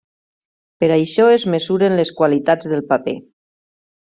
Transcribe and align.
Per 0.83 0.87
a 0.87 0.95
això 1.01 1.27
es 1.33 1.45
mesuren 1.55 1.99
les 1.99 2.13
qualitats 2.23 2.73
del 2.73 2.85
paper. 2.95 3.17